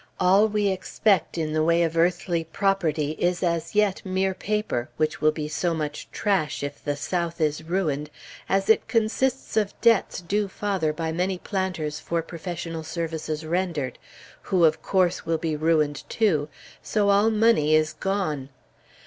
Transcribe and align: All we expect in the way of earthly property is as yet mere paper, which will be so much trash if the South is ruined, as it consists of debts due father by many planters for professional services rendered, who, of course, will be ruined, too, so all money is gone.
All 0.19 0.47
we 0.47 0.69
expect 0.69 1.37
in 1.37 1.53
the 1.53 1.61
way 1.63 1.83
of 1.83 1.95
earthly 1.95 2.43
property 2.43 3.11
is 3.19 3.43
as 3.43 3.75
yet 3.75 4.01
mere 4.03 4.33
paper, 4.33 4.89
which 4.97 5.21
will 5.21 5.29
be 5.31 5.47
so 5.47 5.75
much 5.75 6.09
trash 6.11 6.63
if 6.63 6.83
the 6.83 6.95
South 6.95 7.39
is 7.39 7.61
ruined, 7.61 8.09
as 8.49 8.67
it 8.67 8.87
consists 8.87 9.55
of 9.55 9.79
debts 9.79 10.19
due 10.19 10.47
father 10.47 10.91
by 10.91 11.11
many 11.11 11.37
planters 11.37 11.99
for 11.99 12.23
professional 12.23 12.81
services 12.81 13.45
rendered, 13.45 13.99
who, 14.41 14.65
of 14.65 14.81
course, 14.81 15.23
will 15.27 15.37
be 15.37 15.55
ruined, 15.55 16.03
too, 16.09 16.49
so 16.81 17.09
all 17.11 17.29
money 17.29 17.75
is 17.75 17.93
gone. 17.93 18.49